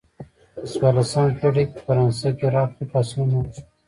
[0.53, 3.63] په څوارلسمه پیړۍ کې په فرانسه کې راکري پاڅونونه وشول.